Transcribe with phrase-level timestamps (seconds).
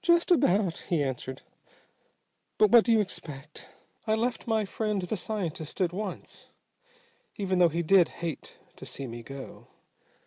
[0.00, 1.42] "Just about," he answered.
[2.56, 3.68] "But what do you expect?
[4.06, 6.46] I left my friend the scientist at once,
[7.36, 9.66] even though he did hate to see me go.